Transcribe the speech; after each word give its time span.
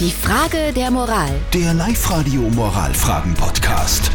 Die 0.00 0.10
Frage 0.10 0.72
der 0.74 0.90
Moral. 0.90 1.30
Der 1.52 1.72
Live-Radio 1.72 2.40
Moralfragen-Podcast. 2.40 4.10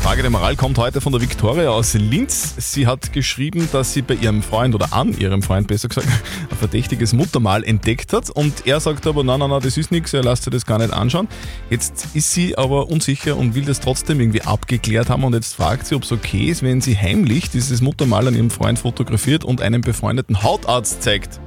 Frage 0.00 0.22
der 0.22 0.30
Moral 0.32 0.56
kommt 0.56 0.76
heute 0.76 1.00
von 1.00 1.12
der 1.12 1.20
Viktoria 1.20 1.70
aus 1.70 1.94
Linz. 1.94 2.54
Sie 2.58 2.88
hat 2.88 3.12
geschrieben, 3.12 3.68
dass 3.70 3.92
sie 3.92 4.02
bei 4.02 4.14
ihrem 4.14 4.42
Freund 4.42 4.74
oder 4.74 4.92
an 4.92 5.16
ihrem 5.16 5.44
Freund 5.44 5.68
besser 5.68 5.86
gesagt 5.86 6.08
ein 6.50 6.56
verdächtiges 6.56 7.12
Muttermal 7.12 7.62
entdeckt 7.62 8.12
hat 8.12 8.28
und 8.28 8.66
er 8.66 8.80
sagt 8.80 9.06
aber, 9.06 9.22
nein, 9.22 9.38
nein, 9.38 9.50
nein, 9.50 9.60
das 9.62 9.76
ist 9.76 9.92
nichts, 9.92 10.12
er 10.14 10.24
lasst 10.24 10.42
sich 10.42 10.52
das 10.52 10.66
gar 10.66 10.78
nicht 10.78 10.92
anschauen. 10.92 11.28
Jetzt 11.70 12.08
ist 12.14 12.32
sie 12.32 12.58
aber 12.58 12.88
unsicher 12.88 13.36
und 13.36 13.54
will 13.54 13.64
das 13.64 13.78
trotzdem 13.78 14.18
irgendwie 14.18 14.42
abgeklärt 14.42 15.10
haben 15.10 15.22
und 15.22 15.32
jetzt 15.32 15.54
fragt 15.54 15.86
sie, 15.86 15.94
ob 15.94 16.02
es 16.02 16.10
okay 16.10 16.46
ist, 16.46 16.64
wenn 16.64 16.80
sie 16.80 16.98
heimlich 16.98 17.50
dieses 17.50 17.82
Muttermal 17.82 18.26
an 18.26 18.34
ihrem 18.34 18.50
Freund 18.50 18.80
fotografiert 18.80 19.44
und 19.44 19.62
einem 19.62 19.80
befreundeten 19.80 20.42
Hautarzt 20.42 21.04
zeigt. 21.04 21.38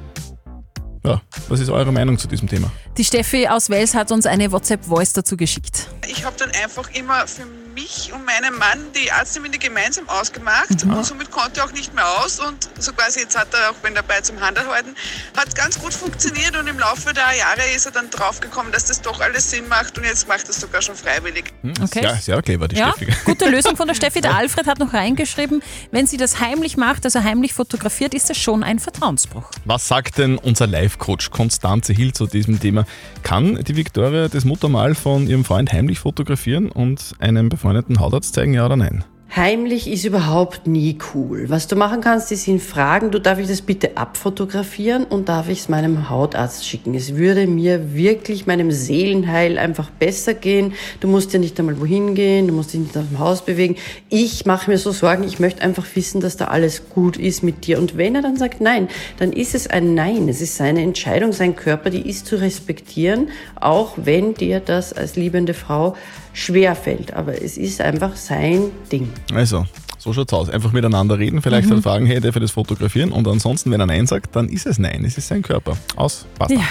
Ja, 1.05 1.21
was 1.49 1.59
ist 1.59 1.69
eure 1.69 1.91
Meinung 1.91 2.17
zu 2.17 2.29
diesem 2.29 2.47
Thema? 2.47 2.71
Die 2.97 3.03
Steffi 3.03 3.47
aus 3.47 3.71
Wels 3.71 3.95
hat 3.95 4.11
uns 4.11 4.27
eine 4.27 4.51
WhatsApp-Voice 4.51 5.13
dazu 5.13 5.35
geschickt. 5.35 5.89
Ich 6.07 6.23
habe 6.23 6.35
dann 6.37 6.51
einfach 6.51 6.91
immer 6.93 7.25
für 7.25 7.43
mich 7.73 8.11
und 8.13 8.25
meinen 8.25 8.57
Mann 8.57 8.79
die 8.95 9.11
Arzttermine 9.11 9.57
gemeinsam 9.57 10.07
ausgemacht 10.09 10.69
und 10.83 11.05
somit 11.05 11.31
konnte 11.31 11.59
er 11.59 11.65
auch 11.65 11.71
nicht 11.71 11.93
mehr 11.93 12.05
aus 12.23 12.39
und 12.39 12.69
so 12.79 12.91
quasi 12.93 13.21
jetzt 13.21 13.37
hat 13.37 13.47
er 13.53 13.71
auch 13.71 13.75
wenn 13.81 13.95
dabei 13.95 14.21
zum 14.21 14.39
Handel 14.39 14.65
halten, 14.67 14.95
hat 15.35 15.53
ganz 15.55 15.79
gut 15.79 15.93
funktioniert 15.93 16.57
und 16.57 16.67
im 16.67 16.79
Laufe 16.79 17.13
der 17.13 17.35
Jahre 17.37 17.61
ist 17.75 17.85
er 17.85 17.91
dann 17.91 18.09
draufgekommen, 18.09 18.71
dass 18.71 18.85
das 18.85 19.01
doch 19.01 19.19
alles 19.21 19.49
Sinn 19.51 19.67
macht 19.67 19.97
und 19.97 20.03
jetzt 20.05 20.27
macht 20.27 20.43
er 20.43 20.49
es 20.51 20.59
sogar 20.59 20.81
schon 20.81 20.95
freiwillig. 20.95 21.45
Hm, 21.61 21.73
Okay. 21.83 22.01
Sehr, 22.01 22.15
sehr 22.15 22.41
clever, 22.41 22.67
die 22.67 22.75
Ja, 22.77 22.93
Steffi. 22.95 23.11
gute 23.25 23.49
Lösung 23.49 23.75
von 23.75 23.87
der 23.87 23.95
Steffi. 23.95 24.21
Der 24.21 24.35
Alfred 24.35 24.67
hat 24.67 24.79
noch 24.79 24.93
reingeschrieben, 24.93 25.61
wenn 25.91 26.07
sie 26.07 26.17
das 26.17 26.39
heimlich 26.39 26.77
macht, 26.77 27.05
also 27.05 27.23
heimlich 27.23 27.53
fotografiert, 27.53 28.13
ist 28.13 28.29
das 28.29 28.37
schon 28.37 28.63
ein 28.63 28.79
Vertrauensbruch. 28.79 29.49
Was 29.65 29.87
sagt 29.87 30.17
denn 30.17 30.37
unser 30.37 30.67
Live-Coach 30.67 31.29
Konstanze 31.31 31.93
Hill 31.93 32.13
zu 32.13 32.27
diesem 32.27 32.59
Thema? 32.59 32.85
Kann 33.23 33.63
die 33.63 33.75
Viktoria 33.75 34.27
das 34.27 34.45
Muttermal 34.45 34.95
von 34.95 35.27
ihrem 35.27 35.43
Freund 35.45 35.71
heimlich 35.73 35.99
fotografieren 35.99 36.69
und 36.71 37.13
einem 37.19 37.49
befreundeten 37.63 38.01
Hautarzt 38.01 38.35
zeigen, 38.35 38.53
ja 38.53 38.65
oder 38.65 38.75
nein? 38.75 39.05
Heimlich 39.35 39.89
ist 39.89 40.05
überhaupt 40.05 40.67
nie 40.67 40.99
cool. 41.15 41.45
Was 41.47 41.65
du 41.65 41.75
machen 41.75 42.01
kannst, 42.01 42.31
ist 42.31 42.47
ihn 42.47 42.59
fragen, 42.59 43.09
du 43.09 43.19
darf 43.19 43.39
ich 43.39 43.47
das 43.47 43.63
bitte 43.63 43.97
abfotografieren 43.97 45.05
und 45.05 45.27
darf 45.27 45.49
ich 45.49 45.61
es 45.61 45.69
meinem 45.69 46.07
Hautarzt 46.11 46.67
schicken. 46.67 46.93
Es 46.93 47.15
würde 47.15 47.47
mir 47.47 47.95
wirklich 47.95 48.45
meinem 48.45 48.71
Seelenheil 48.71 49.57
einfach 49.57 49.89
besser 49.89 50.35
gehen. 50.35 50.73
Du 50.99 51.07
musst 51.07 51.33
ja 51.33 51.39
nicht 51.39 51.59
einmal 51.59 51.81
wohin 51.81 52.13
gehen, 52.13 52.47
du 52.47 52.53
musst 52.53 52.73
dich 52.73 52.81
nicht 52.81 52.95
aus 52.95 53.07
dem 53.09 53.17
Haus 53.17 53.43
bewegen. 53.43 53.75
Ich 54.07 54.45
mache 54.45 54.69
mir 54.69 54.77
so 54.77 54.91
Sorgen, 54.91 55.23
ich 55.23 55.39
möchte 55.39 55.63
einfach 55.63 55.87
wissen, 55.95 56.21
dass 56.21 56.37
da 56.37 56.49
alles 56.49 56.89
gut 56.89 57.17
ist 57.17 57.41
mit 57.41 57.65
dir. 57.65 57.79
Und 57.79 57.97
wenn 57.97 58.13
er 58.13 58.21
dann 58.21 58.37
sagt 58.37 58.61
Nein, 58.61 58.87
dann 59.17 59.33
ist 59.33 59.55
es 59.55 59.65
ein 59.65 59.95
Nein. 59.95 60.29
Es 60.29 60.41
ist 60.41 60.57
seine 60.57 60.83
Entscheidung, 60.83 61.33
sein 61.33 61.55
Körper, 61.55 61.89
die 61.89 62.07
ist 62.07 62.27
zu 62.27 62.35
respektieren, 62.35 63.29
auch 63.59 63.93
wenn 63.95 64.35
dir 64.35 64.59
das 64.59 64.93
als 64.93 65.15
liebende 65.15 65.55
Frau 65.55 65.95
schwerfällt. 66.33 67.13
Aber 67.13 67.41
es 67.41 67.57
ist 67.57 67.81
einfach 67.81 68.15
sein 68.15 68.69
Ding. 68.91 69.09
Also, 69.33 69.65
so 69.97 70.11
schaut's 70.13 70.33
aus. 70.33 70.49
Einfach 70.49 70.71
miteinander 70.71 71.17
reden, 71.19 71.41
vielleicht 71.41 71.67
Mhm. 71.69 71.73
halt 71.75 71.83
fragen, 71.83 72.05
hey, 72.05 72.19
darf 72.19 72.35
ich 72.35 72.41
das 72.41 72.51
fotografieren? 72.51 73.11
Und 73.11 73.27
ansonsten, 73.27 73.71
wenn 73.71 73.79
er 73.79 73.85
Nein 73.85 74.07
sagt, 74.07 74.35
dann 74.35 74.49
ist 74.49 74.65
es 74.65 74.79
Nein. 74.79 75.03
Es 75.05 75.17
ist 75.17 75.27
sein 75.27 75.41
Körper. 75.41 75.77
Aus, 75.95 76.25
basta. 76.37 76.53
Ja. 76.55 76.61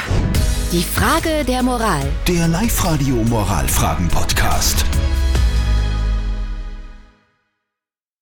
Die 0.72 0.82
Frage 0.82 1.44
der 1.46 1.62
Moral. 1.62 2.02
Der 2.26 2.48
Live-Radio 2.48 3.16
Moralfragen-Podcast. 3.24 4.84